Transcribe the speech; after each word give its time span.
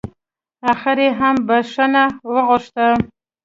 اخر 0.71 0.97
يې 1.05 1.09
هم 1.19 1.35
بښنه 1.47 2.03
وغوښته. 2.33 2.87